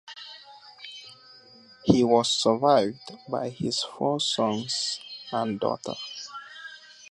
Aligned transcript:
He 1.83 2.03
was 2.03 2.31
survived 2.31 3.17
by 3.29 3.49
his 3.49 3.83
four 3.83 4.19
sons 4.19 4.99
and 5.31 5.59
daughter. 5.59 5.93